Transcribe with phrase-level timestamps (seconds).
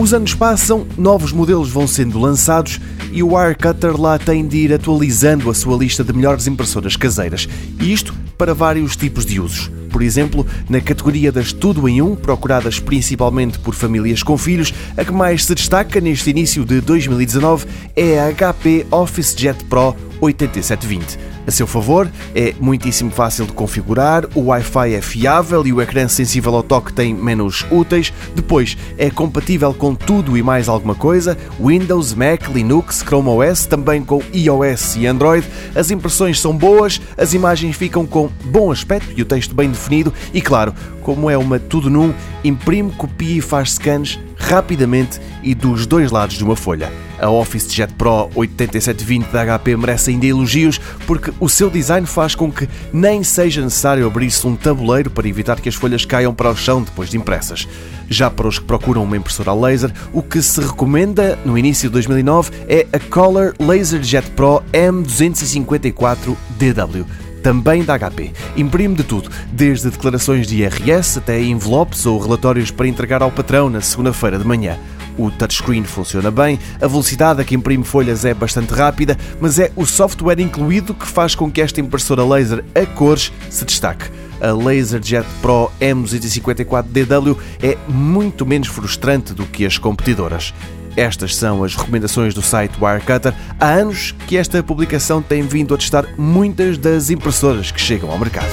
[0.00, 2.80] Os anos passam, novos modelos vão sendo lançados
[3.12, 7.46] e o Wirecutter lá tem de ir atualizando a sua lista de melhores impressoras caseiras.
[7.78, 9.70] E isto para vários tipos de usos.
[9.90, 15.04] Por exemplo, na categoria das tudo em um, procuradas principalmente por famílias com filhos, a
[15.04, 21.18] que mais se destaca neste início de 2019 é a HP OfficeJet Pro 8720.
[21.46, 26.06] A seu favor, é muitíssimo fácil de configurar, o Wi-Fi é fiável e o ecrã
[26.06, 28.12] sensível ao toque tem menus úteis.
[28.34, 34.02] Depois, é compatível com tudo e mais alguma coisa: Windows, Mac, Linux, Chrome OS, também
[34.02, 35.46] com iOS e Android.
[35.74, 40.12] As impressões são boas, as imagens ficam com bom aspecto e o texto bem definido.
[40.32, 42.12] E claro, como é uma tudo num,
[42.44, 47.09] imprime, copia e faz scans rapidamente e dos dois lados de uma folha.
[47.20, 52.34] A Office Jet Pro 8720 da HP merece ainda elogios porque o seu design faz
[52.34, 56.50] com que nem seja necessário abrir-se um tabuleiro para evitar que as folhas caiam para
[56.50, 57.68] o chão depois de impressas.
[58.08, 61.92] Já para os que procuram uma impressora laser, o que se recomenda no início de
[61.92, 67.04] 2009 é a Color LaserJet Pro M254DW
[67.42, 68.30] também da HP.
[68.56, 73.70] Imprime de tudo, desde declarações de IRS até envelopes ou relatórios para entregar ao patrão
[73.70, 74.78] na segunda-feira de manhã.
[75.18, 79.70] O touchscreen funciona bem, a velocidade a que imprime folhas é bastante rápida, mas é
[79.76, 84.10] o software incluído que faz com que esta impressora laser a cores se destaque.
[84.40, 90.54] A LaserJet Pro M254DW é muito menos frustrante do que as competidoras.
[90.96, 93.34] Estas são as recomendações do site Wirecutter.
[93.58, 98.18] Há anos que esta publicação tem vindo a testar muitas das impressoras que chegam ao
[98.18, 98.50] mercado.